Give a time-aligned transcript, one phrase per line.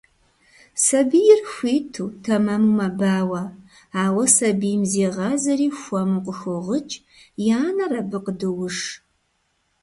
[0.85, 3.41] Сабийр хуиту, тэмэму мэбауэ,
[4.03, 6.95] ауэ сабийм зегъазэри хуэму къыхогъыкӀ,
[7.43, 8.77] и анэр абы къыдоуш.